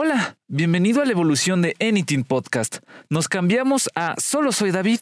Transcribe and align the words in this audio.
Hola, 0.00 0.38
bienvenido 0.46 1.02
a 1.02 1.04
la 1.04 1.10
evolución 1.10 1.60
de 1.60 1.74
Anything 1.80 2.22
Podcast. 2.22 2.76
Nos 3.10 3.28
cambiamos 3.28 3.90
a 3.96 4.14
Solo 4.16 4.52
Soy 4.52 4.70
David. 4.70 5.00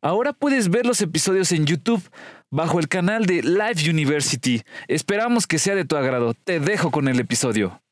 Ahora 0.00 0.32
puedes 0.32 0.70
ver 0.70 0.86
los 0.86 1.02
episodios 1.02 1.52
en 1.52 1.66
YouTube 1.66 2.02
bajo 2.50 2.80
el 2.80 2.88
canal 2.88 3.26
de 3.26 3.42
Live 3.42 3.90
University. 3.90 4.62
Esperamos 4.88 5.46
que 5.46 5.58
sea 5.58 5.74
de 5.74 5.84
tu 5.84 5.98
agrado. 5.98 6.32
Te 6.32 6.58
dejo 6.58 6.90
con 6.90 7.08
el 7.08 7.20
episodio. 7.20 7.82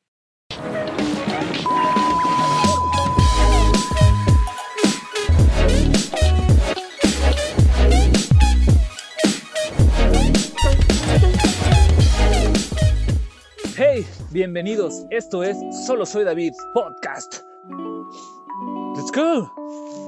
Bienvenidos. 14.33 15.05
Esto 15.11 15.43
es 15.43 15.55
Solo 15.85 16.07
Soy 16.07 16.23
David 16.23 16.53
Podcast. 16.73 17.41
Let's 18.95 19.11
go. 19.11 19.53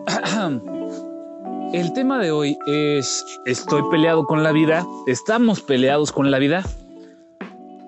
El 1.74 1.94
tema 1.94 2.18
de 2.18 2.32
hoy 2.32 2.58
es 2.66 3.24
estoy 3.46 3.84
peleado 3.92 4.26
con 4.26 4.42
la 4.42 4.52
vida, 4.52 4.84
estamos 5.06 5.62
peleados 5.62 6.12
con 6.12 6.32
la 6.32 6.40
vida. 6.40 6.64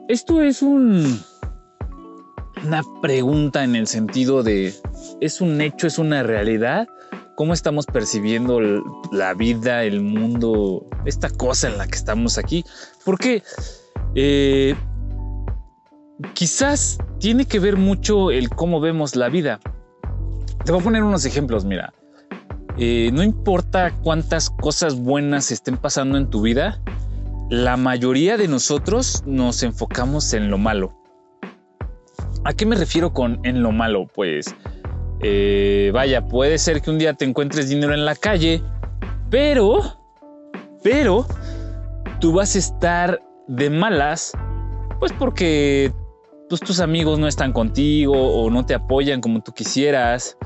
Esto 0.07 0.43
es 0.43 0.61
un 0.61 1.19
una 2.63 2.83
pregunta 3.01 3.63
en 3.63 3.75
el 3.75 3.87
sentido 3.87 4.43
de 4.43 4.75
es 5.19 5.41
un 5.41 5.59
hecho, 5.59 5.87
es 5.87 5.97
una 5.97 6.21
realidad. 6.21 6.87
¿Cómo 7.33 7.53
estamos 7.53 7.87
percibiendo 7.87 8.59
la 9.11 9.33
vida, 9.33 9.83
el 9.83 10.01
mundo, 10.01 10.87
esta 11.05 11.29
cosa 11.31 11.67
en 11.67 11.79
la 11.79 11.87
que 11.87 11.95
estamos 11.95 12.37
aquí? 12.37 12.63
Porque 13.03 13.41
eh, 14.13 14.75
quizás 16.33 16.97
tiene 17.19 17.45
que 17.45 17.59
ver 17.59 17.77
mucho 17.77 18.31
el 18.31 18.49
cómo 18.49 18.79
vemos 18.79 19.15
la 19.15 19.29
vida. 19.29 19.59
Te 20.65 20.71
voy 20.71 20.81
a 20.81 20.83
poner 20.83 21.03
unos 21.03 21.25
ejemplos, 21.25 21.65
mira. 21.65 21.93
Eh, 22.77 23.09
no 23.13 23.23
importa 23.23 23.91
cuántas 24.03 24.49
cosas 24.49 24.95
buenas 24.99 25.51
estén 25.51 25.77
pasando 25.77 26.17
en 26.17 26.29
tu 26.29 26.41
vida, 26.41 26.79
la 27.49 27.75
mayoría 27.77 28.37
de 28.37 28.47
nosotros 28.47 29.23
nos 29.25 29.63
enfocamos 29.63 30.33
en 30.33 30.51
lo 30.51 30.57
malo. 30.57 30.93
¿A 32.43 32.53
qué 32.53 32.65
me 32.65 32.75
refiero 32.75 33.13
con 33.13 33.39
en 33.43 33.63
lo 33.63 33.71
malo? 33.71 34.07
Pues, 34.13 34.53
eh, 35.21 35.89
vaya, 35.93 36.27
puede 36.27 36.57
ser 36.59 36.81
que 36.81 36.91
un 36.91 36.99
día 36.99 37.13
te 37.13 37.25
encuentres 37.25 37.69
dinero 37.69 37.93
en 37.93 38.05
la 38.05 38.15
calle, 38.15 38.61
pero, 39.31 39.81
pero, 40.83 41.25
tú 42.19 42.33
vas 42.33 42.55
a 42.55 42.59
estar 42.59 43.21
de 43.47 43.69
malas, 43.69 44.33
pues 44.99 45.13
porque 45.13 45.91
pues, 46.49 46.61
tus 46.61 46.79
amigos 46.79 47.19
no 47.19 47.27
están 47.27 47.53
contigo 47.53 48.13
o 48.13 48.49
no 48.49 48.65
te 48.65 48.73
apoyan 48.73 49.21
como 49.21 49.41
tú 49.41 49.53
quisieras. 49.53 50.37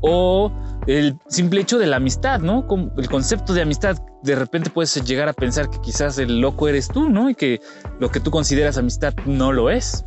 O 0.00 0.52
el 0.86 1.18
simple 1.28 1.62
hecho 1.62 1.78
de 1.78 1.86
la 1.86 1.96
amistad, 1.96 2.40
¿no? 2.40 2.66
el 2.96 3.08
concepto 3.08 3.54
de 3.54 3.62
amistad, 3.62 3.96
de 4.22 4.36
repente 4.36 4.70
puedes 4.70 4.94
llegar 5.04 5.28
a 5.28 5.32
pensar 5.32 5.68
que 5.70 5.80
quizás 5.80 6.18
el 6.18 6.40
loco 6.40 6.68
eres 6.68 6.88
tú, 6.88 7.08
¿no? 7.08 7.30
Y 7.30 7.34
que 7.34 7.60
lo 7.98 8.10
que 8.10 8.20
tú 8.20 8.30
consideras 8.30 8.78
amistad 8.78 9.14
no 9.24 9.52
lo 9.52 9.70
es, 9.70 10.04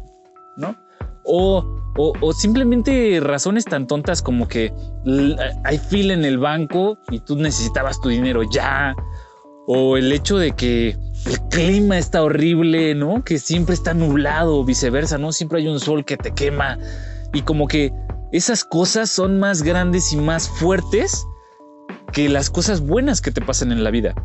¿no? 0.58 0.76
O, 1.26 1.66
o, 1.98 2.34
simplemente 2.34 3.20
razones 3.22 3.66
tan 3.66 3.88
tontas 3.88 4.22
como 4.22 4.48
que 4.48 4.74
hay 5.66 5.78
fila 5.78 6.14
en 6.14 6.24
el 6.24 6.38
banco 6.38 6.98
y 7.12 7.20
tú 7.20 7.36
necesitabas 7.36 8.00
tu 8.00 8.10
dinero 8.10 8.42
ya. 8.44 8.96
O 9.72 9.98
el 9.98 10.12
hecho 10.12 10.40
de 10.40 10.54
que 10.54 10.98
el 11.28 11.40
clima 11.52 12.00
está 12.00 12.24
horrible, 12.24 12.96
¿no? 12.96 13.24
Que 13.24 13.38
siempre 13.38 13.76
está 13.76 13.94
nublado 13.94 14.66
viceversa, 14.66 15.20
¿no? 15.20 15.32
Siempre 15.32 15.60
hay 15.60 15.68
un 15.68 15.80
sol 15.80 16.04
que 16.04 16.18
te 16.18 16.32
quema 16.32 16.80
y 17.34 17.44
como 17.44 17.68
que 17.68 17.94
esas 18.32 18.64
cosas 18.64 19.12
son 19.12 19.40
más 19.40 19.62
grandes 19.62 20.12
y 20.12 20.18
más 20.18 20.50
fuertes 20.50 21.24
que 22.12 22.30
las 22.30 22.50
cosas 22.50 22.82
buenas 22.82 23.22
que 23.22 23.30
te 23.30 23.42
pasan 23.42 23.72
en 23.72 23.84
la 23.84 23.92
vida. 23.92 24.16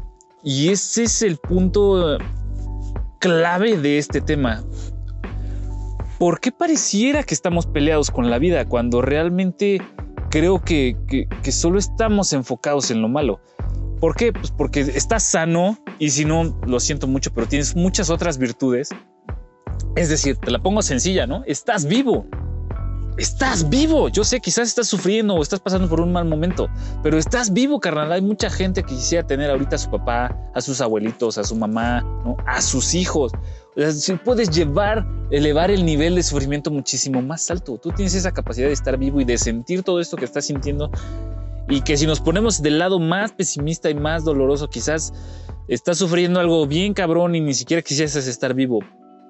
Y 0.42 0.70
ese 0.70 1.02
es 1.02 1.20
el 1.20 1.36
punto 1.36 2.16
clave 3.18 3.76
de 3.76 3.98
este 3.98 4.22
tema. 4.22 4.64
¿Por 6.18 6.40
qué 6.40 6.52
pareciera 6.52 7.22
que 7.22 7.34
estamos 7.34 7.66
peleados 7.66 8.10
con 8.10 8.30
la 8.30 8.38
vida 8.38 8.64
cuando 8.64 9.02
realmente 9.02 9.82
creo 10.30 10.62
que, 10.62 10.96
que 11.42 11.52
solo 11.52 11.78
estamos 11.78 12.32
enfocados 12.32 12.90
en 12.90 13.02
lo 13.02 13.10
malo? 13.10 13.40
¿Por 14.00 14.16
qué? 14.16 14.32
Pues 14.32 14.50
porque 14.50 14.80
estás 14.80 15.22
sano 15.22 15.78
y 15.98 16.10
si 16.10 16.24
no, 16.24 16.58
lo 16.66 16.80
siento 16.80 17.06
mucho, 17.06 17.32
pero 17.32 17.46
tienes 17.46 17.74
muchas 17.74 18.10
otras 18.10 18.38
virtudes. 18.38 18.90
Es 19.96 20.08
decir, 20.08 20.36
te 20.36 20.50
la 20.50 20.60
pongo 20.60 20.82
sencilla, 20.82 21.26
¿no? 21.26 21.42
Estás 21.46 21.86
vivo. 21.86 22.26
Estás 23.16 23.68
vivo. 23.68 24.08
Yo 24.08 24.24
sé, 24.24 24.40
quizás 24.40 24.68
estás 24.68 24.88
sufriendo 24.88 25.34
o 25.34 25.42
estás 25.42 25.60
pasando 25.60 25.88
por 25.88 26.00
un 26.00 26.12
mal 26.12 26.24
momento, 26.24 26.68
pero 27.02 27.16
estás 27.16 27.52
vivo, 27.52 27.78
carnal. 27.78 28.10
Hay 28.10 28.22
mucha 28.22 28.50
gente 28.50 28.82
que 28.82 28.94
quisiera 28.94 29.24
tener 29.24 29.50
ahorita 29.50 29.76
a 29.76 29.78
su 29.78 29.90
papá, 29.90 30.36
a 30.52 30.60
sus 30.60 30.80
abuelitos, 30.80 31.38
a 31.38 31.44
su 31.44 31.54
mamá, 31.54 32.04
a 32.46 32.60
sus 32.60 32.94
hijos. 32.94 33.32
O 33.76 33.80
sea, 33.80 33.92
si 33.92 34.14
puedes 34.14 34.50
llevar, 34.50 35.06
elevar 35.30 35.70
el 35.70 35.84
nivel 35.84 36.16
de 36.16 36.24
sufrimiento 36.24 36.72
muchísimo 36.72 37.22
más 37.22 37.48
alto. 37.52 37.78
Tú 37.78 37.90
tienes 37.90 38.14
esa 38.14 38.32
capacidad 38.32 38.66
de 38.66 38.72
estar 38.72 38.98
vivo 38.98 39.20
y 39.20 39.24
de 39.24 39.38
sentir 39.38 39.84
todo 39.84 40.00
esto 40.00 40.16
que 40.16 40.24
estás 40.24 40.46
sintiendo 40.46 40.90
y 41.68 41.80
que 41.80 41.96
si 41.96 42.06
nos 42.06 42.20
ponemos 42.20 42.62
del 42.62 42.78
lado 42.78 42.98
más 42.98 43.32
pesimista 43.32 43.90
y 43.90 43.94
más 43.94 44.24
doloroso, 44.24 44.68
quizás 44.68 45.12
estás 45.68 45.98
sufriendo 45.98 46.40
algo 46.40 46.66
bien 46.66 46.94
cabrón 46.94 47.34
y 47.34 47.40
ni 47.40 47.54
siquiera 47.54 47.82
quisieras 47.82 48.16
estar 48.16 48.54
vivo. 48.54 48.80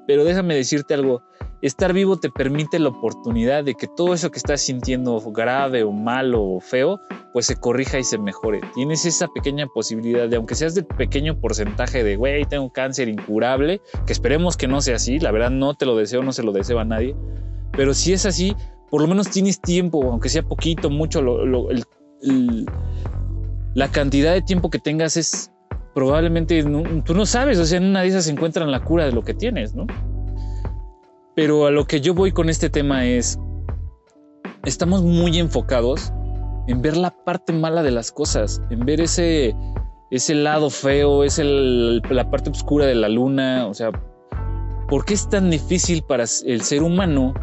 Pero 0.06 0.24
déjame 0.24 0.54
decirte 0.54 0.92
algo, 0.92 1.22
estar 1.62 1.94
vivo 1.94 2.18
te 2.18 2.28
permite 2.28 2.78
la 2.78 2.90
oportunidad 2.90 3.64
de 3.64 3.74
que 3.74 3.86
todo 3.86 4.12
eso 4.12 4.30
que 4.30 4.36
estás 4.38 4.60
sintiendo 4.60 5.18
grave 5.32 5.82
o 5.82 5.92
malo 5.92 6.42
o 6.42 6.60
feo, 6.60 7.00
pues 7.32 7.46
se 7.46 7.56
corrija 7.56 7.98
y 7.98 8.04
se 8.04 8.18
mejore. 8.18 8.60
Tienes 8.74 9.06
esa 9.06 9.28
pequeña 9.28 9.66
posibilidad 9.68 10.28
de, 10.28 10.36
aunque 10.36 10.56
seas 10.56 10.74
del 10.74 10.84
pequeño 10.84 11.40
porcentaje 11.40 12.04
de, 12.04 12.16
güey, 12.16 12.44
tengo 12.44 12.70
cáncer 12.70 13.08
incurable, 13.08 13.80
que 14.06 14.12
esperemos 14.12 14.58
que 14.58 14.68
no 14.68 14.82
sea 14.82 14.96
así, 14.96 15.18
la 15.20 15.30
verdad 15.30 15.50
no 15.50 15.72
te 15.72 15.86
lo 15.86 15.96
deseo, 15.96 16.22
no 16.22 16.32
se 16.32 16.42
lo 16.42 16.52
deseo 16.52 16.80
a 16.80 16.84
nadie, 16.84 17.16
pero 17.72 17.94
si 17.94 18.12
es 18.12 18.26
así, 18.26 18.54
por 18.90 19.00
lo 19.00 19.08
menos 19.08 19.30
tienes 19.30 19.58
tiempo, 19.58 20.04
aunque 20.10 20.28
sea 20.28 20.42
poquito, 20.42 20.90
mucho, 20.90 21.20
el 21.20 21.84
la 22.20 23.88
cantidad 23.88 24.32
de 24.32 24.42
tiempo 24.42 24.70
que 24.70 24.78
tengas 24.78 25.16
es 25.16 25.50
probablemente 25.94 26.62
tú 27.04 27.14
no 27.14 27.26
sabes, 27.26 27.58
o 27.58 27.64
sea, 27.64 27.78
en 27.78 27.84
una 27.84 28.02
de 28.02 28.08
esas 28.08 28.28
encuentran 28.28 28.70
la 28.70 28.82
cura 28.82 29.04
de 29.04 29.12
lo 29.12 29.22
que 29.22 29.34
tienes, 29.34 29.74
¿no? 29.74 29.86
Pero 31.36 31.66
a 31.66 31.70
lo 31.70 31.86
que 31.86 32.00
yo 32.00 32.14
voy 32.14 32.32
con 32.32 32.48
este 32.48 32.68
tema 32.68 33.04
es, 33.04 33.38
estamos 34.64 35.02
muy 35.02 35.38
enfocados 35.38 36.12
en 36.66 36.82
ver 36.82 36.96
la 36.96 37.10
parte 37.10 37.52
mala 37.52 37.82
de 37.82 37.90
las 37.90 38.10
cosas, 38.10 38.60
en 38.70 38.80
ver 38.80 39.00
ese, 39.00 39.54
ese 40.10 40.34
lado 40.34 40.70
feo, 40.70 41.24
es 41.24 41.38
la 41.38 42.30
parte 42.30 42.50
oscura 42.50 42.86
de 42.86 42.94
la 42.94 43.08
luna, 43.08 43.66
o 43.66 43.74
sea, 43.74 43.90
¿por 44.88 45.04
qué 45.04 45.14
es 45.14 45.28
tan 45.28 45.50
difícil 45.50 46.02
para 46.02 46.24
el 46.46 46.62
ser 46.62 46.82
humano 46.82 47.34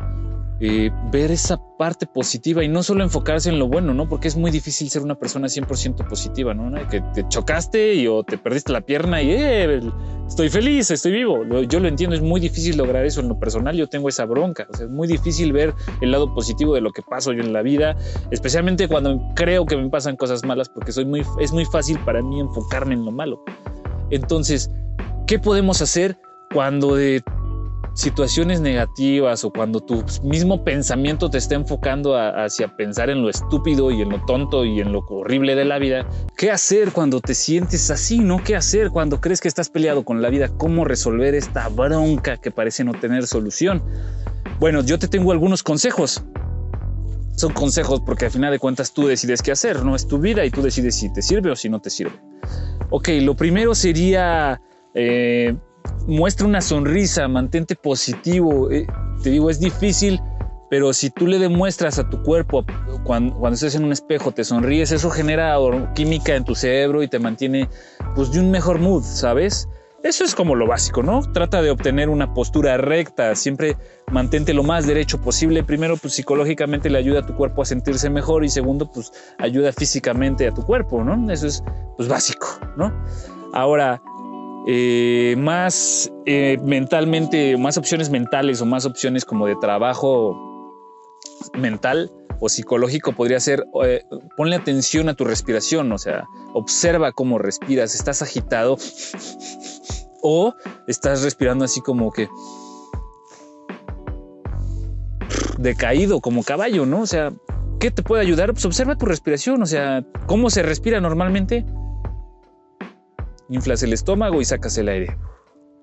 eh, 0.64 0.92
ver 1.12 1.32
esa 1.32 1.60
parte 1.80 2.06
positiva 2.06 2.64
y 2.64 2.68
no 2.68 2.84
solo 2.84 3.04
enfocarse 3.04 3.50
en 3.50 3.58
lo 3.58 3.68
bueno, 3.68 3.96
¿no? 3.96 4.08
Porque 4.08 4.28
es 4.28 4.36
muy 4.36 4.52
difícil 4.52 4.92
ser 4.92 5.02
una 5.02 5.16
persona 5.16 5.48
100% 5.48 6.08
positiva, 6.08 6.54
¿no? 6.54 6.72
Que 6.88 7.02
te 7.16 7.28
chocaste 7.28 7.96
y 7.96 8.08
o 8.08 8.24
te 8.24 8.38
perdiste 8.38 8.72
la 8.72 8.82
pierna 8.82 9.24
y 9.24 9.32
eh, 9.32 9.82
estoy 10.28 10.50
feliz, 10.50 10.92
estoy 10.92 11.14
vivo. 11.14 11.44
Yo 11.64 11.80
lo 11.80 11.88
entiendo, 11.88 12.16
es 12.16 12.22
muy 12.22 12.40
difícil 12.40 12.78
lograr 12.78 13.04
eso 13.06 13.22
en 13.22 13.30
lo 13.30 13.40
personal, 13.40 13.76
yo 13.76 13.88
tengo 13.88 14.08
esa 14.08 14.26
bronca, 14.26 14.68
o 14.72 14.78
sea, 14.78 14.86
es 14.86 14.92
muy 14.92 15.08
difícil 15.08 15.52
ver 15.52 15.74
el 16.00 16.12
lado 16.12 16.32
positivo 16.32 16.76
de 16.76 16.82
lo 16.82 16.92
que 16.92 17.02
paso 17.02 17.34
yo 17.34 17.42
en 17.42 17.54
la 17.54 17.64
vida, 17.64 17.96
especialmente 18.30 18.88
cuando 18.88 19.20
creo 19.36 19.66
que 19.66 19.76
me 19.76 19.90
pasan 19.90 20.16
cosas 20.16 20.46
malas, 20.46 20.70
porque 20.70 20.92
es 20.92 21.52
muy 21.52 21.66
fácil 21.66 21.98
para 22.06 22.22
mí 22.22 22.40
enfocarme 22.40 22.94
en 22.94 23.04
lo 23.04 23.12
malo. 23.12 23.44
Entonces, 24.12 24.70
¿qué 25.26 25.40
podemos 25.40 25.82
hacer 25.82 26.18
cuando 26.54 26.96
de 26.96 27.24
situaciones 27.94 28.62
negativas 28.62 29.44
o 29.44 29.52
cuando 29.52 29.82
tu 29.82 30.04
mismo 30.24 30.64
pensamiento 30.64 31.30
te 31.30 31.38
está 31.38 31.56
enfocando 31.56 32.18
hacia 32.18 32.76
pensar 32.76 33.10
en 33.10 33.22
lo 33.22 33.30
estúpido 33.30 33.92
y 33.92 34.02
en 34.02 34.10
lo 34.10 34.24
tonto 34.26 34.64
y 34.66 34.80
en 34.80 34.92
lo 34.92 35.00
horrible 35.00 35.56
de 35.56 35.66
la 35.66 35.78
vida, 35.78 36.08
¿qué 36.38 36.52
hacer 36.52 36.92
cuando 36.92 37.20
te 37.20 37.34
sientes 37.34 37.92
así? 37.92 38.20
¿No? 38.20 38.44
¿Qué 38.44 38.56
hacer 38.56 38.90
cuando 38.90 39.20
crees 39.20 39.42
que 39.42 39.48
estás 39.48 39.70
peleado 39.70 40.04
con 40.04 40.22
la 40.22 40.30
vida? 40.30 40.50
¿Cómo 40.58 40.86
resolver 40.86 41.36
esta 41.36 41.68
bronca 41.70 42.38
que 42.38 42.52
parece 42.52 42.84
no 42.84 42.94
tener 42.94 43.28
solución? 43.28 43.84
Bueno, 44.60 44.82
yo 44.82 44.98
te 44.98 45.08
tengo 45.08 45.32
algunos 45.32 45.64
consejos. 45.64 46.24
Son 47.36 47.54
consejos 47.54 48.02
porque 48.06 48.26
al 48.26 48.32
final 48.32 48.52
de 48.52 48.60
cuentas 48.60 48.94
tú 48.94 49.08
decides 49.08 49.42
qué 49.42 49.52
hacer, 49.52 49.84
no 49.84 49.96
es 49.96 50.08
tu 50.08 50.20
vida 50.20 50.46
y 50.46 50.52
tú 50.52 50.62
decides 50.62 50.96
si 50.96 51.12
te 51.12 51.22
sirve 51.22 51.52
o 51.52 51.56
si 51.56 51.70
no 51.70 51.80
te 51.80 51.90
sirve. 51.90 52.20
Ok, 52.90 53.10
lo 53.22 53.36
primero 53.36 53.74
sería... 53.76 54.62
Eh, 54.94 55.56
muestra 56.08 56.48
una 56.48 56.62
sonrisa, 56.62 57.28
mantente 57.28 57.76
positivo. 57.76 58.72
Eh, 58.72 58.88
te 59.24 59.30
digo, 59.30 59.50
es 59.50 59.60
difícil, 59.60 60.20
pero 60.70 60.94
si 60.94 61.10
tú 61.10 61.28
le 61.28 61.40
demuestras 61.40 62.00
a 62.00 62.10
tu 62.10 62.22
cuerpo 62.24 62.66
cuando, 63.04 63.36
cuando 63.36 63.56
estés 63.56 63.76
en 63.76 63.84
un 63.84 63.92
espejo, 63.92 64.32
te 64.32 64.44
sonríes, 64.44 64.92
eso 64.92 65.10
genera 65.10 65.56
química 65.96 66.36
en 66.36 66.46
tu 66.46 66.56
cerebro 66.56 67.04
y 67.04 67.08
te 67.08 67.20
mantiene 67.20 67.70
pues 68.16 68.32
de 68.32 68.40
un 68.40 68.52
mejor 68.52 68.80
mood, 68.80 69.04
¿sabes? 69.04 69.68
Eso 70.04 70.24
es 70.24 70.34
como 70.34 70.56
lo 70.56 70.66
básico, 70.66 71.04
¿no? 71.04 71.22
Trata 71.32 71.62
de 71.62 71.70
obtener 71.70 72.10
una 72.10 72.34
postura 72.34 72.76
recta, 72.78 73.36
siempre 73.36 73.78
mantente 74.12 74.52
lo 74.52 74.64
más 74.64 74.88
derecho 74.88 75.22
posible. 75.22 75.64
Primero, 75.64 75.96
pues 75.96 76.16
psicológicamente 76.16 76.90
le 76.90 76.98
ayuda 76.98 77.20
a 77.20 77.26
tu 77.26 77.36
cuerpo 77.36 77.62
a 77.62 77.66
sentirse 77.66 78.10
mejor 78.10 78.44
y 78.44 78.50
segundo, 78.50 78.92
pues 78.92 79.12
ayuda 79.38 79.72
físicamente 79.72 80.48
a 80.48 80.54
tu 80.54 80.64
cuerpo, 80.64 81.04
¿no? 81.04 81.32
Eso 81.32 81.46
es 81.46 81.64
pues 81.98 82.10
básico, 82.10 82.48
¿no? 82.78 82.92
Ahora, 83.54 84.02
eh, 84.68 85.36
más 85.38 86.12
eh, 86.26 86.58
mentalmente, 86.64 87.58
más 87.58 87.78
opciones 87.78 88.10
mentales 88.10 88.62
o 88.62 88.66
más 88.66 88.86
opciones 88.86 89.26
como 89.26 89.48
de 89.48 89.56
trabajo 89.56 90.38
mental 91.54 92.12
o 92.40 92.50
psicológico 92.50 93.14
podría 93.14 93.40
ser 93.40 93.66
eh, 93.84 94.04
ponle 94.38 94.56
atención 94.56 95.10
a 95.10 95.16
tu 95.16 95.24
respiración, 95.24 95.92
o 95.92 95.98
sea, 95.98 96.28
observa 96.54 97.12
cómo 97.12 97.38
respiras, 97.38 97.96
estás 97.96 98.22
agitado 98.22 98.78
o 100.22 100.54
estás 100.88 101.24
respirando 101.24 101.66
así 101.66 101.82
como 101.82 102.12
que 102.12 102.30
decaído 105.58 106.22
como 106.22 106.44
caballo, 106.44 106.86
¿no? 106.86 107.02
O 107.02 107.08
sea, 107.08 107.32
¿qué 107.80 107.92
te 107.92 108.04
puede 108.04 108.22
ayudar? 108.22 108.52
Pues 108.54 108.66
observa 108.66 108.98
tu 108.98 109.06
respiración, 109.06 109.62
o 109.62 109.66
sea, 109.66 110.06
cómo 110.28 110.50
se 110.50 110.64
respira 110.64 111.00
normalmente. 111.00 111.66
Inflas 113.52 113.84
el 113.84 113.94
estómago 113.94 114.42
y 114.42 114.46
sacas 114.46 114.78
el 114.78 114.90
aire 114.90 115.16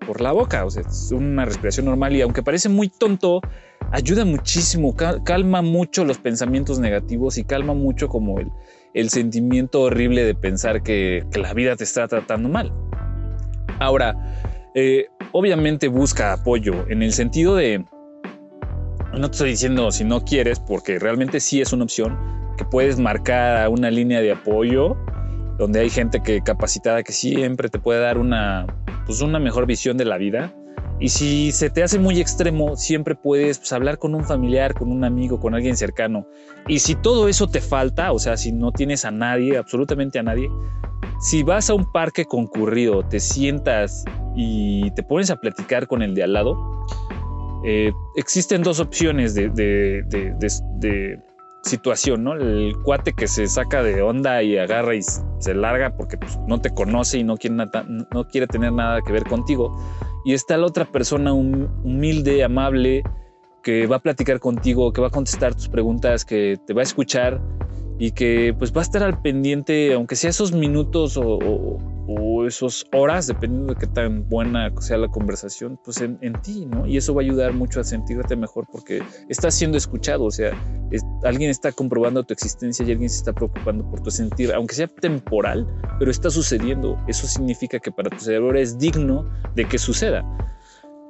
por 0.06 0.22
la 0.22 0.32
boca, 0.32 0.64
o 0.64 0.70
sea, 0.70 0.82
es 0.88 1.12
una 1.12 1.44
respiración 1.44 1.84
normal 1.84 2.16
y 2.16 2.22
aunque 2.22 2.42
parece 2.42 2.70
muy 2.70 2.88
tonto, 2.88 3.42
ayuda 3.92 4.24
muchísimo, 4.24 4.96
calma 4.96 5.60
mucho 5.60 6.02
los 6.06 6.16
pensamientos 6.16 6.78
negativos 6.78 7.36
y 7.36 7.44
calma 7.44 7.74
mucho 7.74 8.08
como 8.08 8.40
el, 8.40 8.50
el 8.94 9.10
sentimiento 9.10 9.82
horrible 9.82 10.24
de 10.24 10.34
pensar 10.34 10.82
que, 10.82 11.26
la 11.34 11.52
vida 11.52 11.76
te 11.76 11.84
está 11.84 12.08
tratando 12.08 12.48
mal. 12.48 12.72
Ahora, 13.80 14.16
eh, 14.74 15.08
obviamente 15.32 15.88
busca 15.88 16.32
apoyo 16.32 16.88
en 16.88 17.02
el 17.02 17.12
sentido 17.12 17.54
de, 17.54 17.84
no 19.12 19.28
te 19.28 19.32
estoy 19.32 19.50
diciendo 19.50 19.90
si 19.90 20.04
no 20.04 20.24
quieres, 20.24 20.58
porque 20.58 20.98
realmente 20.98 21.38
sí 21.38 21.60
es 21.60 21.74
una 21.74 21.84
opción, 21.84 22.18
que 22.56 22.64
puedes 22.64 22.98
marcar 22.98 23.68
una 23.68 23.90
línea 23.90 24.22
de 24.22 24.32
apoyo 24.32 24.96
donde 25.58 25.80
hay 25.80 25.90
gente 25.90 26.20
que 26.22 26.40
capacitada 26.40 27.02
que 27.02 27.12
siempre 27.12 27.68
te 27.68 27.78
puede 27.78 28.00
dar 28.00 28.18
una, 28.18 28.66
pues 29.06 29.20
una 29.20 29.38
mejor 29.38 29.66
visión 29.66 29.96
de 29.96 30.04
la 30.04 30.16
vida. 30.16 30.54
Y 31.00 31.10
si 31.10 31.52
se 31.52 31.70
te 31.70 31.82
hace 31.82 31.98
muy 31.98 32.20
extremo, 32.20 32.76
siempre 32.76 33.14
puedes 33.14 33.58
pues, 33.58 33.72
hablar 33.72 33.98
con 33.98 34.14
un 34.14 34.24
familiar, 34.24 34.74
con 34.74 34.90
un 34.90 35.04
amigo, 35.04 35.38
con 35.38 35.54
alguien 35.54 35.76
cercano. 35.76 36.26
Y 36.66 36.80
si 36.80 36.96
todo 36.96 37.28
eso 37.28 37.48
te 37.48 37.60
falta, 37.60 38.12
o 38.12 38.18
sea, 38.18 38.36
si 38.36 38.52
no 38.52 38.72
tienes 38.72 39.04
a 39.04 39.10
nadie, 39.10 39.58
absolutamente 39.58 40.18
a 40.18 40.22
nadie, 40.22 40.48
si 41.20 41.42
vas 41.42 41.70
a 41.70 41.74
un 41.74 41.90
parque 41.92 42.24
concurrido, 42.24 43.04
te 43.04 43.20
sientas 43.20 44.04
y 44.36 44.90
te 44.92 45.02
pones 45.02 45.30
a 45.30 45.36
platicar 45.36 45.86
con 45.86 46.02
el 46.02 46.14
de 46.14 46.22
al 46.24 46.32
lado, 46.32 46.56
eh, 47.64 47.92
existen 48.16 48.62
dos 48.62 48.78
opciones 48.80 49.34
de, 49.34 49.50
situación, 51.68 52.24
¿no? 52.24 52.34
El 52.34 52.76
cuate 52.82 53.12
que 53.12 53.28
se 53.28 53.46
saca 53.46 53.82
de 53.82 54.02
onda 54.02 54.42
y 54.42 54.58
agarra 54.58 54.94
y 54.96 55.02
se 55.02 55.54
larga 55.54 55.96
porque 55.96 56.16
pues, 56.16 56.36
no 56.48 56.60
te 56.60 56.74
conoce 56.74 57.18
y 57.18 57.24
no 57.24 57.36
quiere, 57.36 57.56
no 57.56 58.28
quiere 58.28 58.46
tener 58.46 58.72
nada 58.72 59.00
que 59.02 59.12
ver 59.12 59.24
contigo. 59.24 59.76
Y 60.24 60.32
está 60.32 60.56
la 60.56 60.66
otra 60.66 60.84
persona 60.84 61.32
humilde, 61.32 62.42
amable, 62.42 63.04
que 63.62 63.86
va 63.86 63.96
a 63.96 64.00
platicar 64.00 64.40
contigo, 64.40 64.92
que 64.92 65.00
va 65.00 65.08
a 65.08 65.10
contestar 65.10 65.54
tus 65.54 65.68
preguntas, 65.68 66.24
que 66.24 66.58
te 66.66 66.72
va 66.72 66.80
a 66.80 66.84
escuchar 66.84 67.40
y 67.98 68.12
que 68.12 68.54
pues 68.58 68.72
va 68.72 68.80
a 68.80 68.84
estar 68.84 69.02
al 69.02 69.20
pendiente, 69.20 69.92
aunque 69.92 70.16
sea 70.16 70.30
esos 70.30 70.52
minutos 70.52 71.16
o, 71.16 71.78
esos 72.48 72.86
horas, 72.92 73.26
dependiendo 73.26 73.74
de 73.74 73.78
qué 73.78 73.86
tan 73.86 74.28
buena 74.28 74.70
sea 74.80 74.96
la 74.96 75.08
conversación, 75.08 75.78
pues 75.84 76.00
en, 76.00 76.18
ti, 76.42 76.66
¿no? 76.66 76.86
Y 76.86 76.96
eso 76.96 77.14
va 77.14 77.22
a 77.22 77.24
ayudar 77.24 77.52
mucho 77.52 77.80
a 77.80 77.84
sentirte 77.84 78.36
mejor 78.36 78.66
porque 78.70 79.02
estás 79.28 79.54
siendo 79.54 79.78
escuchado, 79.78 80.24
o 80.24 80.30
sea, 80.30 80.52
alguien 81.24 81.50
está 81.50 81.72
comprobando 81.72 82.24
tu 82.24 82.32
existencia 82.32 82.84
y 82.84 82.92
alguien 82.92 83.10
se 83.10 83.18
está 83.18 83.32
preocupando 83.32 83.88
por 83.88 84.00
tu 84.00 84.10
sentir, 84.10 84.52
aunque 84.52 84.74
sea 84.74 84.88
temporal, 84.88 85.66
pero 85.98 86.10
está 86.10 86.30
sucediendo. 86.30 86.98
Eso 87.06 87.26
significa 87.26 87.78
que 87.78 87.90
para 87.90 88.10
tu 88.10 88.18
cerebro 88.18 88.58
es 88.58 88.78
digno 88.78 89.28
de 89.54 89.66
que 89.66 89.78
suceda. 89.78 90.24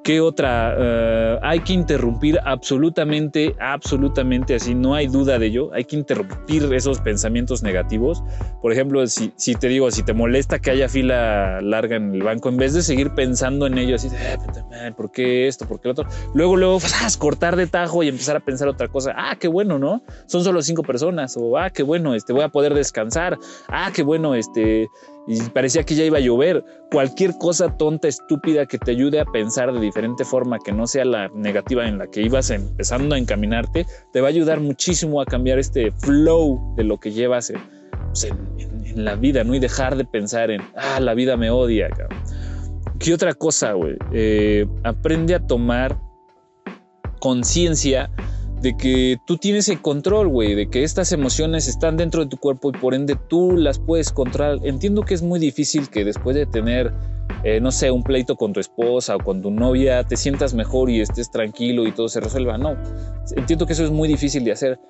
¿Qué 0.08 0.22
otra? 0.22 0.74
Eh, 0.78 1.38
hay 1.42 1.60
que 1.60 1.74
interrumpir 1.74 2.40
absolutamente, 2.42 3.54
absolutamente 3.60 4.54
así, 4.54 4.74
no 4.74 4.94
hay 4.94 5.06
duda 5.06 5.38
de 5.38 5.48
ello. 5.48 5.70
Hay 5.74 5.84
que 5.84 5.96
interrumpir 5.96 6.62
esos 6.72 6.98
pensamientos 7.02 7.62
negativos. 7.62 8.24
Por 8.62 8.72
ejemplo, 8.72 9.06
si, 9.06 9.30
te 9.54 9.68
digo, 9.68 9.90
si 9.90 10.02
te 10.02 10.14
molesta 10.14 10.60
que 10.60 10.70
haya 10.70 10.88
fila 10.88 11.60
larga 11.60 11.96
en 11.96 12.14
el 12.14 12.22
banco, 12.22 12.48
en 12.48 12.56
vez 12.56 12.72
de 12.72 12.80
seguir 12.80 13.10
pensando 13.10 13.66
en 13.66 13.76
ello, 13.76 13.96
así, 13.96 14.08
eh, 14.08 14.92
¿por 14.96 15.12
qué 15.12 15.46
esto? 15.46 15.68
¿Por 15.68 15.78
qué 15.78 15.88
lo 15.88 15.92
otro? 15.92 16.06
Luego, 16.32 16.56
luego, 16.56 16.78
cortar 17.18 17.56
de 17.56 17.66
tajo 17.66 18.02
y 18.02 18.08
empezar 18.08 18.34
a 18.34 18.40
pensar 18.40 18.66
otra 18.66 18.88
cosa. 18.88 19.12
Ah, 19.14 19.36
qué 19.38 19.48
bueno, 19.48 19.78
¿no? 19.78 20.00
Son 20.24 20.42
solo 20.42 20.62
cinco 20.62 20.84
personas. 20.84 21.36
O, 21.36 21.58
ah, 21.58 21.68
qué 21.68 21.82
bueno, 21.82 22.14
este, 22.14 22.32
voy 22.32 22.44
a 22.44 22.48
poder 22.48 22.72
descansar. 22.72 23.38
Ah, 23.68 23.90
qué 23.94 24.02
bueno, 24.02 24.34
este, 24.34 24.88
y 25.28 25.42
parecía 25.50 25.82
que 25.82 25.94
ya 25.94 26.04
iba 26.04 26.16
a 26.16 26.22
llover. 26.22 26.64
Cualquier 26.90 27.36
cosa 27.36 27.76
tonta, 27.76 28.08
estúpida 28.08 28.64
que 28.64 28.78
te 28.78 28.92
ayude 28.92 29.20
a 29.20 29.26
pensar 29.26 29.72
de 29.72 29.78
diferente 29.78 30.24
forma, 30.24 30.58
que 30.58 30.72
no 30.72 30.86
sea 30.86 31.04
la 31.04 31.28
negativa 31.28 31.86
en 31.86 31.98
la 31.98 32.06
que 32.06 32.22
ibas 32.22 32.50
empezando 32.50 33.14
a 33.14 33.18
encaminarte, 33.18 33.86
te 34.12 34.20
va 34.22 34.28
a 34.28 34.30
ayudar 34.30 34.60
muchísimo 34.60 35.20
a 35.20 35.26
cambiar 35.26 35.58
este 35.58 35.92
flow 35.92 36.74
de 36.76 36.84
lo 36.84 36.98
que 36.98 37.12
llevas 37.12 37.50
en, 37.50 37.58
pues, 38.06 38.26
la 38.94 39.16
vida, 39.16 39.44
¿no? 39.44 39.54
Y 39.54 39.58
dejar 39.58 39.96
de 39.96 40.06
pensar 40.06 40.50
en, 40.50 40.62
ah, 40.74 40.98
la 40.98 41.12
vida 41.12 41.36
me 41.36 41.50
odia. 41.50 41.90
¿Qué 42.98 43.12
otra 43.12 43.34
cosa, 43.34 43.72
güey? 43.72 43.96
Eh, 44.12 44.66
aprende 44.82 45.34
a 45.34 45.46
tomar 45.46 46.00
conciencia 47.20 48.10
de 48.60 48.76
que 48.76 49.18
tú 49.26 49.36
tienes 49.36 49.68
el 49.68 49.80
control, 49.80 50.28
güey, 50.28 50.54
de 50.54 50.68
que 50.68 50.82
estas 50.82 51.12
emociones 51.12 51.68
están 51.68 51.96
dentro 51.96 52.24
de 52.24 52.30
tu 52.30 52.36
cuerpo 52.36 52.70
y 52.70 52.72
por 52.72 52.94
ende 52.94 53.16
tú 53.28 53.56
las 53.56 53.78
puedes 53.78 54.12
controlar. 54.12 54.58
Entiendo 54.64 55.02
que 55.02 55.14
es 55.14 55.22
muy 55.22 55.38
difícil 55.38 55.88
que 55.88 56.04
después 56.04 56.34
de 56.34 56.46
tener, 56.46 56.92
eh, 57.44 57.60
no 57.60 57.70
sé, 57.70 57.90
un 57.90 58.02
pleito 58.02 58.36
con 58.36 58.52
tu 58.52 58.60
esposa 58.60 59.16
o 59.16 59.18
con 59.18 59.42
tu 59.42 59.50
novia, 59.50 60.04
te 60.04 60.16
sientas 60.16 60.54
mejor 60.54 60.90
y 60.90 61.00
estés 61.00 61.30
tranquilo 61.30 61.86
y 61.86 61.92
todo 61.92 62.08
se 62.08 62.20
resuelva. 62.20 62.58
No, 62.58 62.76
entiendo 63.36 63.66
que 63.66 63.74
eso 63.74 63.84
es 63.84 63.90
muy 63.90 64.08
difícil 64.08 64.44
de 64.44 64.52
hacer, 64.52 64.80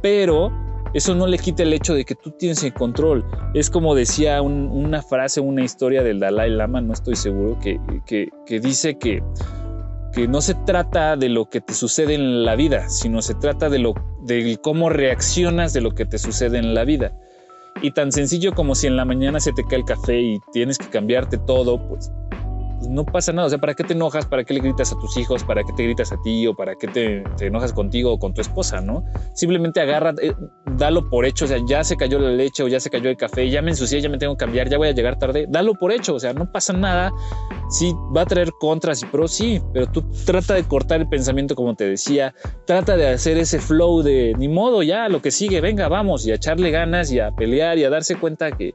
pero 0.00 0.50
eso 0.94 1.14
no 1.14 1.26
le 1.26 1.38
quita 1.38 1.62
el 1.62 1.72
hecho 1.72 1.94
de 1.94 2.04
que 2.04 2.14
tú 2.14 2.32
tienes 2.32 2.62
el 2.64 2.74
control. 2.74 3.24
Es 3.54 3.70
como 3.70 3.94
decía 3.94 4.42
una 4.42 5.02
frase, 5.02 5.40
una 5.40 5.64
historia 5.64 6.02
del 6.02 6.20
Dalai 6.20 6.50
Lama, 6.50 6.80
no 6.80 6.92
estoy 6.92 7.16
seguro, 7.16 7.58
que, 7.60 7.78
dice 8.60 8.98
que 8.98 9.22
que 10.12 10.28
no 10.28 10.40
se 10.40 10.54
trata 10.54 11.16
de 11.16 11.28
lo 11.28 11.48
que 11.48 11.60
te 11.60 11.74
sucede 11.74 12.14
en 12.14 12.44
la 12.44 12.54
vida, 12.54 12.88
sino 12.88 13.22
se 13.22 13.34
trata 13.34 13.68
de, 13.68 13.78
lo, 13.78 13.94
de 14.22 14.58
cómo 14.62 14.90
reaccionas 14.90 15.72
de 15.72 15.80
lo 15.80 15.94
que 15.94 16.04
te 16.04 16.18
sucede 16.18 16.58
en 16.58 16.74
la 16.74 16.84
vida. 16.84 17.12
Y 17.80 17.92
tan 17.92 18.12
sencillo 18.12 18.54
como 18.54 18.74
si 18.74 18.86
en 18.86 18.96
la 18.96 19.04
mañana 19.04 19.40
se 19.40 19.52
te 19.52 19.64
cae 19.64 19.78
el 19.78 19.84
café 19.84 20.20
y 20.20 20.40
tienes 20.52 20.78
que 20.78 20.88
cambiarte 20.88 21.38
todo, 21.38 21.88
pues 21.88 22.12
pues, 22.82 22.90
no 22.90 23.04
pasa 23.04 23.32
nada. 23.32 23.46
O 23.46 23.50
sea, 23.50 23.58
¿para 23.58 23.74
qué 23.74 23.84
te 23.84 23.92
enojas? 23.92 24.26
¿Para 24.26 24.44
qué 24.44 24.54
le 24.54 24.60
gritas 24.60 24.92
a 24.92 24.98
tus 24.98 25.16
hijos? 25.16 25.44
¿Para 25.44 25.62
qué 25.62 25.72
te 25.72 25.84
gritas 25.84 26.12
a 26.12 26.20
ti? 26.20 26.46
¿O 26.46 26.54
para 26.54 26.74
qué 26.74 26.88
te, 26.88 27.22
enojas 27.46 27.72
contigo 27.72 28.12
o 28.12 28.18
con 28.18 28.34
tu 28.34 28.40
esposa? 28.40 28.80
¿No? 28.80 29.04
Simplemente 29.34 29.80
agarra, 29.80 30.14
eh, 30.20 30.34
dalo 30.76 31.08
por 31.08 31.24
hecho. 31.24 31.44
O 31.44 31.48
sea, 31.48 31.58
ya 31.66 31.84
se 31.84 31.96
cayó 31.96 32.18
la 32.18 32.30
leche 32.30 32.62
o 32.62 32.68
ya 32.68 32.80
se 32.80 32.90
cayó 32.90 33.08
el 33.08 33.16
café, 33.16 33.48
ya 33.48 33.62
me 33.62 33.70
ensucié, 33.70 34.00
ya 34.00 34.08
me 34.08 34.18
tengo 34.18 34.34
que 34.34 34.44
cambiar, 34.44 34.68
ya 34.68 34.78
voy 34.78 34.88
a 34.88 34.92
llegar 34.92 35.18
tarde. 35.18 35.46
Dalo 35.48 35.74
por 35.74 35.92
hecho. 35.92 36.14
O 36.14 36.20
sea, 36.20 36.32
no 36.32 36.50
pasa 36.50 36.72
nada. 36.72 37.12
Sí, 37.70 37.94
va 38.14 38.22
a 38.22 38.26
traer 38.26 38.50
contras 38.60 39.02
y 39.02 39.06
pros, 39.06 39.32
sí, 39.32 39.62
pero 39.72 39.86
tú 39.86 40.04
trata 40.26 40.54
de 40.54 40.64
cortar 40.64 41.00
el 41.00 41.08
pensamiento, 41.08 41.54
como 41.54 41.74
te 41.74 41.88
decía. 41.88 42.34
Trata 42.66 42.98
de 42.98 43.08
hacer 43.08 43.38
ese 43.38 43.60
flow 43.60 44.02
de 44.02 44.34
ni 44.36 44.48
modo, 44.48 44.82
ya 44.82 45.08
lo 45.08 45.22
que 45.22 45.30
sigue, 45.30 45.62
venga, 45.62 45.88
vamos, 45.88 46.26
y 46.26 46.32
a 46.32 46.34
echarle 46.34 46.70
ganas 46.70 47.10
y 47.10 47.20
a 47.20 47.30
pelear 47.30 47.78
y 47.78 47.84
a 47.84 47.90
darse 47.90 48.16
cuenta 48.16 48.52
que 48.52 48.74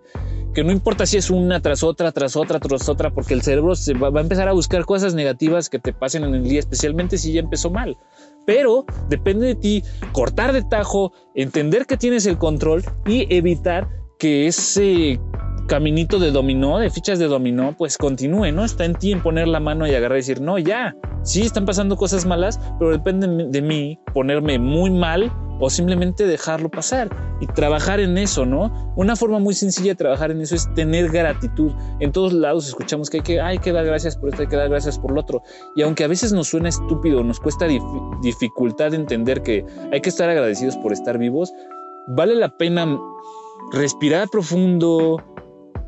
no 0.63 0.71
importa 0.71 1.05
si 1.05 1.17
es 1.17 1.29
una 1.29 1.61
tras 1.61 1.83
otra, 1.83 2.11
tras 2.11 2.35
otra, 2.35 2.59
tras 2.59 2.89
otra, 2.89 3.11
porque 3.11 3.33
el 3.33 3.41
cerebro 3.41 3.73
va, 4.01 4.19
a 4.19 4.21
empezar 4.21 4.47
a 4.47 4.53
buscar 4.53 4.85
cosas 4.85 5.13
negativas 5.13 5.69
que 5.69 5.79
te 5.79 5.93
pasen 5.93 6.23
en 6.23 6.35
el 6.35 6.43
día, 6.43 6.59
especialmente 6.59 7.17
si 7.17 7.33
ya 7.33 7.41
empezó 7.41 7.69
mal. 7.69 7.97
Pero 8.45 8.85
depende 9.09 9.47
de 9.47 9.55
ti 9.55 9.83
cortar 10.11 10.53
de 10.53 10.63
tajo, 10.63 11.13
entender 11.35 11.85
que 11.85 11.97
tienes 11.97 12.25
el 12.25 12.37
control 12.37 12.83
y 13.05 13.33
evitar 13.33 13.89
que 14.19 14.47
ese 14.47 15.19
caminito 15.67 16.17
de 16.17 16.31
dominó, 16.31 16.79
de 16.79 16.89
fichas 16.89 17.19
de 17.19 17.27
dominó, 17.27 17.75
pues 17.77 17.97
continúe, 17.97 18.51
¿no? 18.51 18.63
Está 18.63 18.85
en 18.85 18.95
ti 18.95 19.11
en 19.11 19.21
poner 19.21 19.47
la 19.47 19.59
mano 19.59 19.85
y 19.85 19.93
agarrar 19.93 20.17
y 20.17 20.21
decir, 20.21 20.41
no, 20.41 20.57
ya, 20.57 20.95
sí 21.23 21.41
están 21.41 21.65
pasando 21.65 21.97
cosas 21.97 22.25
malas, 22.25 22.59
pero 22.79 22.91
depende 22.91 23.27
de 23.49 23.61
mí 23.61 23.99
ponerme 24.13 24.57
muy 24.59 24.89
mal 24.89 25.31
o 25.59 25.69
simplemente 25.69 26.25
dejarlo 26.25 26.69
pasar 26.69 27.09
y 27.39 27.47
trabajar 27.47 27.99
en 27.99 28.17
eso, 28.17 28.45
¿no? 28.45 28.93
Una 28.95 29.15
forma 29.15 29.39
muy 29.39 29.53
sencilla 29.53 29.91
de 29.91 29.95
trabajar 29.95 30.31
en 30.31 30.41
eso 30.41 30.55
es 30.55 30.71
tener 30.73 31.09
gratitud. 31.09 31.71
En 31.99 32.11
todos 32.11 32.33
lados 32.33 32.67
escuchamos 32.67 33.09
que 33.09 33.17
hay 33.17 33.23
que, 33.23 33.41
hay 33.41 33.59
que 33.59 33.71
dar 33.71 33.85
gracias 33.85 34.15
por 34.17 34.29
esto, 34.29 34.41
hay 34.41 34.47
que 34.47 34.55
dar 34.55 34.69
gracias 34.69 34.97
por 34.99 35.11
lo 35.11 35.21
otro. 35.21 35.41
Y 35.75 35.81
aunque 35.81 36.03
a 36.03 36.07
veces 36.07 36.33
nos 36.33 36.47
suena 36.47 36.69
estúpido, 36.69 37.23
nos 37.23 37.39
cuesta 37.39 37.67
dificultad 38.21 38.93
entender 38.93 39.41
que 39.41 39.65
hay 39.91 40.01
que 40.01 40.09
estar 40.09 40.29
agradecidos 40.29 40.75
por 40.77 40.93
estar 40.93 41.17
vivos, 41.17 41.53
vale 42.07 42.35
la 42.35 42.49
pena 42.57 42.99
respirar 43.71 44.29
profundo, 44.29 45.17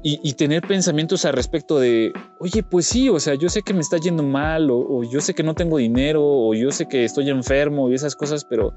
y, 0.01 0.33
tener 0.33 0.61
pensamientos 0.61 1.25
al 1.25 1.33
respecto 1.33 1.77
de, 1.77 2.13
oye, 2.39 2.63
pues 2.63 2.87
sí, 2.87 3.09
o 3.09 3.19
sea, 3.19 3.35
yo 3.35 3.49
sé 3.49 3.63
que 3.63 3.73
me 3.73 3.81
está 3.81 3.97
yendo 3.97 4.23
mal, 4.23 4.69
o, 4.71 5.03
yo 5.03 5.19
sé 5.19 5.33
que 5.33 5.43
no 5.43 5.55
tengo 5.55 5.77
dinero, 5.77 6.23
o 6.23 6.53
yo 6.53 6.71
sé 6.71 6.87
que 6.87 7.03
estoy 7.03 7.29
enfermo 7.29 7.89
y 7.89 7.95
esas 7.95 8.15
cosas, 8.15 8.45
pero 8.45 8.73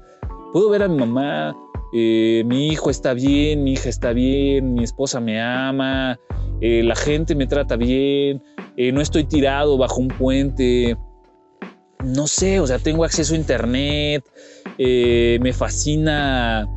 puedo 0.53 0.69
ver 0.69 0.83
a 0.83 0.87
mi 0.87 0.97
mamá, 0.97 1.53
eh, 1.93 2.43
mi 2.45 2.67
hijo 2.67 2.89
está 2.89 3.13
bien, 3.13 3.63
mi 3.63 3.73
hija 3.73 3.89
está 3.89 4.13
bien, 4.13 4.73
mi 4.73 4.83
esposa 4.83 5.19
me 5.19 5.41
ama, 5.41 6.17
eh, 6.61 6.81
la 6.83 6.95
gente 6.95 7.35
me 7.35 7.47
trata 7.47 7.75
bien, 7.75 8.41
eh, 8.77 8.91
no 8.93 9.01
estoy 9.01 9.25
tirado 9.25 9.77
bajo 9.77 9.99
un 9.99 10.07
puente, 10.07 10.97
no 12.05 12.27
sé, 12.27 12.61
o 12.61 12.67
sea, 12.67 12.79
tengo 12.79 13.03
acceso 13.03 13.33
a 13.33 13.37
internet, 13.37 14.23
me 14.77 15.53
fascina 15.53 16.67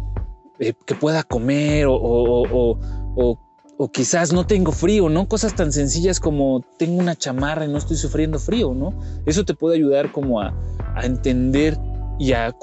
que 0.59 0.95
pueda 0.95 1.23
comer 1.23 1.87
o, 1.87 1.95
o 1.95 3.39
o 3.79 3.91
quizás 3.91 4.33
no 4.33 4.47
tengo 4.47 4.73
frío, 4.73 5.09
¿no? 5.09 5.29
Cosas 5.29 5.55
tan 5.55 5.73
sencillas 5.73 6.19
como 6.19 6.63
tengo 6.79 6.99
una 6.99 7.15
chamarra 7.15 7.67
y 7.67 7.69
no 7.69 7.79
estoy 7.79 7.97
sufriendo 7.97 8.39
frío, 8.39 8.75
¿no? 8.75 8.95
Eso 9.27 9.45
te 9.45 9.55
puede 9.55 9.77
ayudar 9.77 10.13
como 10.13 10.41
a, 10.41 10.55
entender 11.03 11.77
y 12.19 12.33
a, 12.33 12.55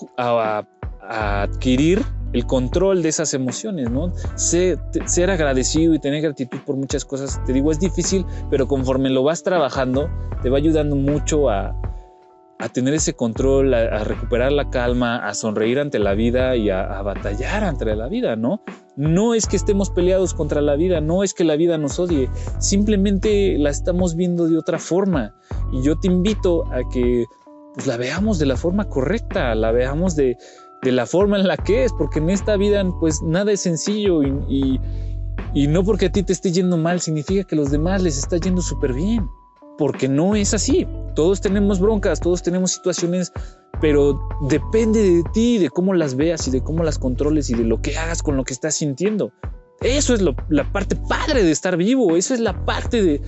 adquirir 1.07 2.03
el 2.33 2.45
control 2.45 3.03
de 3.03 3.09
esas 3.09 3.33
emociones, 3.33 3.89
¿no? 3.91 4.11
Ser, 4.35 4.79
ser 5.05 5.29
agradecido 5.29 5.93
y 5.93 5.99
tener 5.99 6.21
gratitud 6.21 6.59
por 6.65 6.75
muchas 6.75 7.05
cosas, 7.05 7.39
te 7.45 7.53
digo, 7.53 7.71
es 7.71 7.79
difícil, 7.79 8.25
pero 8.49 8.67
conforme 8.67 9.09
lo 9.09 9.23
vas 9.23 9.43
trabajando, 9.43 10.09
te 10.41 10.49
va 10.49 10.57
ayudando 10.57 10.95
mucho 10.95 11.49
a, 11.49 11.79
tener 12.71 12.93
ese 12.93 13.13
control, 13.13 13.73
a, 13.73 14.05
recuperar 14.05 14.51
la 14.51 14.69
calma, 14.69 15.27
a 15.27 15.33
sonreír 15.33 15.79
ante 15.79 15.99
la 15.99 16.13
vida 16.13 16.55
y 16.55 16.69
a, 16.69 17.01
batallar 17.01 17.63
ante 17.63 17.93
la 17.93 18.07
vida, 18.07 18.35
¿no? 18.35 18.61
No 18.95 19.33
es 19.33 19.47
que 19.47 19.57
estemos 19.57 19.89
peleados 19.89 20.33
contra 20.33 20.61
la 20.61 20.75
vida, 20.75 21.01
no 21.01 21.23
es 21.23 21.33
que 21.33 21.43
la 21.43 21.55
vida 21.55 21.77
nos 21.77 21.99
odie, 21.99 22.29
simplemente 22.59 23.57
la 23.59 23.69
estamos 23.69 24.15
viendo 24.15 24.47
de 24.47 24.57
otra 24.57 24.79
forma. 24.79 25.35
Y 25.73 25.83
yo 25.83 25.99
te 25.99 26.07
invito 26.07 26.65
a 26.71 26.87
que 26.91 27.25
pues, 27.73 27.85
la 27.85 27.97
veamos 27.97 28.39
de 28.39 28.45
la 28.45 28.55
forma 28.55 28.85
correcta, 28.87 29.53
la 29.55 29.71
veamos 29.71 30.15
de, 30.15 30.37
la 30.91 31.05
forma 31.05 31.37
en 31.37 31.47
la 31.47 31.57
que 31.57 31.85
es, 31.85 31.93
porque 31.93 32.19
en 32.19 32.29
esta 32.29 32.57
vida 32.57 32.83
pues 32.99 33.21
nada 33.21 33.51
es 33.51 33.61
sencillo 33.61 34.23
y, 34.23 34.79
y 35.53 35.67
no 35.67 35.83
porque 35.83 36.07
a 36.07 36.11
ti 36.11 36.23
te 36.23 36.33
esté 36.33 36.51
yendo 36.51 36.77
mal 36.77 36.99
significa 36.99 37.43
que 37.43 37.55
a 37.55 37.57
los 37.59 37.71
demás 37.71 38.01
les 38.01 38.17
está 38.17 38.37
yendo 38.37 38.61
súper 38.61 38.93
bien 38.93 39.27
porque 39.77 40.07
no 40.07 40.35
es 40.35 40.53
así. 40.53 40.87
Todos 41.15 41.41
tenemos 41.41 41.79
broncas, 41.79 42.19
todos 42.19 42.41
tenemos 42.41 42.71
situaciones, 42.71 43.31
pero 43.81 44.19
depende 44.47 45.01
de 45.01 45.23
ti, 45.33 45.57
de 45.57 45.69
cómo 45.69 45.93
las 45.93 46.15
veas 46.15 46.47
y 46.47 46.51
de 46.51 46.61
cómo 46.61 46.83
las 46.83 46.99
controles 46.99 47.49
y 47.49 47.55
de 47.55 47.63
lo 47.63 47.81
que 47.81 47.97
hagas 47.97 48.23
con 48.23 48.37
lo 48.37 48.43
que 48.43 48.53
estás 48.53 48.75
sintiendo. 48.75 49.31
Eso 49.83 50.13
es 50.13 50.21
la 50.21 50.71
parte 50.71 50.95
padre 50.95 51.43
de 51.43 51.51
estar 51.51 51.75
vivo, 51.77 52.15
eso 52.15 52.33
es 52.33 52.39
la 52.39 52.65
parte 52.65 53.03
de, 53.03 53.21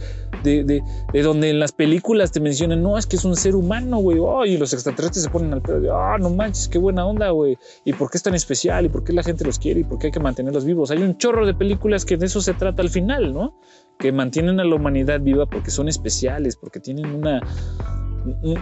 de, 0.45 1.21
donde 1.21 1.49
en 1.49 1.59
las 1.59 1.71
películas 1.71 2.31
te 2.31 2.39
mencionan, 2.39 2.81
no, 2.83 2.97
es 2.97 3.05
que 3.05 3.15
es 3.15 3.25
un 3.25 3.35
ser 3.35 3.55
humano, 3.55 3.97
güey, 3.97 4.19
y 4.53 4.57
los 4.57 4.73
extraterrestres 4.73 5.23
se 5.23 5.29
ponen 5.29 5.53
al 5.53 5.61
pedo 5.61 5.81
de, 5.81 5.89
ah, 5.89 6.17
no 6.19 6.29
manches, 6.29 6.67
qué 6.67 6.77
buena 6.77 7.05
onda, 7.05 7.29
güey, 7.31 7.57
y 7.83 7.93
por 7.93 8.09
qué 8.09 8.17
es 8.17 8.23
tan 8.23 8.35
especial, 8.35 8.85
y 8.85 8.89
por 8.89 9.03
qué 9.03 9.13
la 9.13 9.23
gente 9.23 9.43
los 9.43 9.59
quiere, 9.59 9.81
y 9.81 9.83
por 9.83 9.99
qué 9.99 10.07
hay 10.07 10.11
que 10.11 10.19
mantenerlos 10.19 10.65
vivos. 10.65 10.91
Hay 10.91 10.99
un 10.99 11.17
chorro 11.17 11.45
de 11.45 11.53
películas 11.53 12.05
que 12.05 12.17
de 12.17 12.27
eso 12.27 12.41
se 12.41 12.53
trata 12.53 12.81
al 12.81 12.89
final, 12.89 13.33
¿no? 13.33 13.59
Que 13.97 14.11
mantienen 14.11 14.59
a 14.59 14.63
la 14.63 14.75
humanidad 14.75 15.19
viva 15.21 15.45
porque 15.45 15.71
son 15.71 15.87
especiales, 15.87 16.55
porque 16.55 16.79
tienen 16.79 17.07
una, 17.07 17.41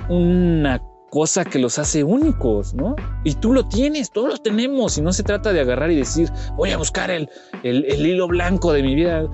una 0.10 0.82
cosa 1.14 1.46
que 1.46 1.60
los 1.60 1.78
hace 1.78 2.04
únicos, 2.04 2.74
¿no? 2.74 2.96
Y 3.24 3.36
tú 3.36 3.54
lo 3.54 3.68
tienes, 3.68 4.10
todos 4.10 4.30
lo 4.30 4.38
tenemos, 4.38 4.98
y 4.98 5.02
no 5.04 5.14
se 5.14 5.22
trata 5.22 5.54
de 5.54 5.62
agarrar 5.62 5.92
y 5.92 5.96
decir, 5.96 6.28
voy 6.58 6.72
a 6.72 6.78
buscar 6.80 7.12
el, 7.12 7.30
el, 7.62 8.04
hilo 8.04 8.28
blanco 8.28 8.74
de 8.74 8.82
mi 8.82 8.96
vida, 8.96 9.30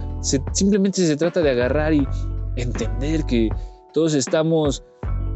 simplemente 0.52 1.08
se 1.08 1.16
trata 1.16 1.40
de 1.40 1.52
agarrar 1.52 1.94
y 1.94 2.06
entender 2.58 3.24
que 3.24 3.48
todos 3.94 4.14
estamos 4.14 4.84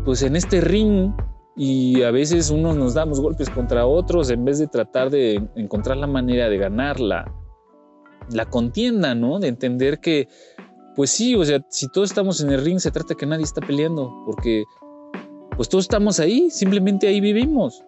pues 0.04 0.22
en 0.22 0.36
este 0.36 0.60
ring 0.60 1.14
y 1.56 2.04
a 2.04 2.12
veces 2.12 2.50
unos 2.50 2.76
nos 2.76 2.94
damos 2.94 3.22
golpes 3.22 3.50
contra 3.50 3.86
otros 3.86 4.30
en 4.30 4.44
vez 4.44 4.60
de 4.60 4.68
tratar 4.68 5.12
de 5.12 5.48
encontrar 5.56 5.96
la 5.96 6.08
manera 6.08 6.50
de 6.50 6.58
ganar 6.58 7.00
la, 7.00 7.34
la 8.30 8.50
contienda, 8.50 9.16
¿no? 9.16 9.40
De 9.40 9.48
entender 9.48 10.02
que, 10.02 10.28
pues 10.98 11.10
sí, 11.10 11.36
o 11.36 11.46
sea, 11.46 11.66
si 11.70 11.88
todos 11.88 12.10
estamos 12.10 12.42
en 12.42 12.52
el 12.52 12.66
ring, 12.66 12.80
se 12.80 12.92
trata 12.92 13.16
que 13.16 13.26
nadie 13.26 13.46
está 13.46 13.62
peleando, 13.62 14.12
porque 14.26 14.66
pues 15.56 15.70
todos 15.70 15.86
estamos 15.86 16.20
ahí, 16.20 16.50
simplemente 16.50 17.08
ahí 17.08 17.22
vivimos. 17.22 17.84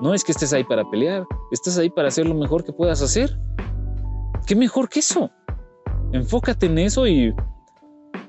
No 0.00 0.14
es 0.14 0.22
que 0.22 0.32
estés 0.32 0.52
ahí 0.52 0.64
para 0.64 0.88
pelear, 0.88 1.24
estás 1.50 1.78
ahí 1.78 1.90
para 1.90 2.08
hacer 2.08 2.26
lo 2.26 2.34
mejor 2.34 2.64
que 2.64 2.72
puedas 2.72 3.02
hacer. 3.02 3.36
¿Qué 4.46 4.54
mejor 4.54 4.88
que 4.88 5.00
eso? 5.00 5.30
Enfócate 6.12 6.66
en 6.66 6.78
eso 6.78 7.06
y 7.06 7.34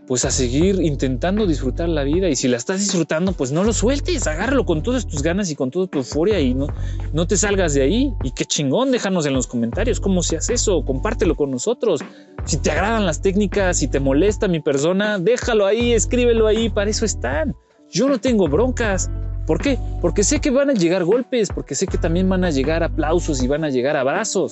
pues 0.09 0.25
a 0.25 0.31
seguir 0.31 0.81
intentando 0.81 1.45
disfrutar 1.45 1.87
la 1.87 2.03
vida 2.03 2.29
y 2.29 2.35
si 2.35 2.47
la 2.47 2.57
estás 2.57 2.79
disfrutando 2.79 3.31
pues 3.33 3.51
no 3.51 3.63
lo 3.63 3.73
sueltes, 3.73 4.25
agárralo 4.25 4.65
con 4.65 4.81
todas 4.81 5.05
tus 5.05 5.21
ganas 5.21 5.51
y 5.51 5.55
con 5.55 5.69
toda 5.69 5.85
tu 5.85 5.99
euforia 5.99 6.39
y 6.39 6.55
no, 6.55 6.65
no 7.13 7.27
te 7.27 7.37
salgas 7.37 7.75
de 7.75 7.83
ahí 7.83 8.11
y 8.23 8.31
qué 8.31 8.43
chingón, 8.43 8.91
déjanos 8.91 9.27
en 9.27 9.33
los 9.33 9.45
comentarios 9.45 9.99
cómo 9.99 10.23
se 10.23 10.37
hace 10.37 10.55
eso, 10.55 10.83
compártelo 10.83 11.35
con 11.35 11.51
nosotros, 11.51 12.01
si 12.45 12.57
te 12.57 12.71
agradan 12.71 13.05
las 13.05 13.21
técnicas, 13.21 13.77
si 13.77 13.87
te 13.87 13.99
molesta 13.99 14.47
mi 14.47 14.59
persona, 14.59 15.19
déjalo 15.19 15.67
ahí, 15.67 15.93
escríbelo 15.93 16.47
ahí, 16.47 16.69
para 16.69 16.89
eso 16.89 17.05
están. 17.05 17.55
Yo 17.89 18.07
no 18.07 18.19
tengo 18.19 18.47
broncas. 18.47 19.09
¿Por 19.47 19.61
qué? 19.61 19.79
Porque 20.01 20.23
sé 20.23 20.39
que 20.39 20.51
van 20.51 20.69
a 20.69 20.73
llegar 20.73 21.03
golpes, 21.03 21.49
porque 21.49 21.73
sé 21.73 21.87
que 21.87 21.97
también 21.97 22.29
van 22.29 22.43
a 22.43 22.51
llegar 22.51 22.83
aplausos 22.83 23.41
y 23.41 23.47
van 23.47 23.63
a 23.63 23.69
llegar 23.69 23.97
abrazos. 23.97 24.51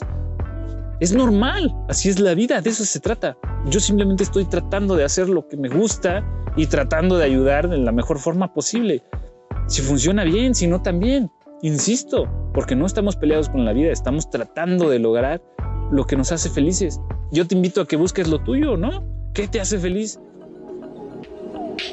Es 0.99 1.13
normal, 1.13 1.75
así 1.87 2.09
es 2.09 2.19
la 2.19 2.33
vida, 2.33 2.59
de 2.61 2.71
eso 2.71 2.83
se 2.83 2.99
trata. 2.99 3.37
Yo 3.69 3.79
simplemente 3.79 4.23
estoy 4.23 4.45
tratando 4.45 4.95
de 4.95 5.03
hacer 5.03 5.29
lo 5.29 5.47
que 5.47 5.55
me 5.55 5.69
gusta 5.69 6.25
y 6.55 6.65
tratando 6.65 7.17
de 7.19 7.25
ayudar 7.25 7.69
de 7.69 7.77
la 7.77 7.91
mejor 7.91 8.17
forma 8.17 8.51
posible. 8.53 9.03
Si 9.67 9.83
funciona 9.83 10.23
bien, 10.23 10.55
si 10.55 10.65
no 10.65 10.81
también. 10.81 11.29
Insisto, 11.61 12.27
porque 12.53 12.75
no 12.75 12.87
estamos 12.87 13.15
peleados 13.15 13.49
con 13.49 13.65
la 13.65 13.73
vida, 13.73 13.91
estamos 13.91 14.29
tratando 14.31 14.89
de 14.89 14.97
lograr 14.97 15.43
lo 15.91 16.05
que 16.05 16.15
nos 16.15 16.31
hace 16.31 16.49
felices. 16.49 16.99
Yo 17.31 17.45
te 17.45 17.53
invito 17.53 17.81
a 17.81 17.87
que 17.87 17.97
busques 17.97 18.27
lo 18.27 18.39
tuyo, 18.39 18.77
¿no? 18.77 19.03
¿Qué 19.33 19.47
te 19.47 19.61
hace 19.61 19.77
feliz? 19.77 20.19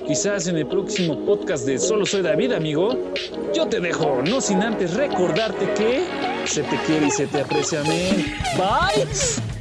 Quizás 0.06 0.46
en 0.46 0.56
el 0.56 0.66
próximo 0.66 1.24
podcast 1.24 1.66
de 1.66 1.78
Solo 1.78 2.06
Soy 2.06 2.22
David, 2.22 2.52
amigo, 2.52 3.12
yo 3.54 3.66
te 3.66 3.80
dejo, 3.80 4.22
no 4.22 4.40
sin 4.40 4.62
antes 4.62 4.94
recordarte 4.94 5.66
que 5.74 6.04
se 6.46 6.62
te 6.62 6.76
quiere 6.86 7.06
y 7.06 7.10
se 7.10 7.26
te 7.26 7.40
aprecia, 7.40 7.80
amén. 7.80 8.34
Bye. 8.56 9.53